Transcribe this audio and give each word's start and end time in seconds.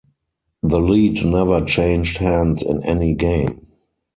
The 0.63 0.79
lead 0.79 1.23
never 1.23 1.63
changed 1.63 2.17
hands 2.17 2.63
in 2.63 2.83
any 2.85 3.13
game. 3.13 3.67